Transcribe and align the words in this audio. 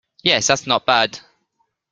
Yes, 0.23 0.47
that's 0.47 0.65
not 0.65 0.83
bad. 0.87 1.19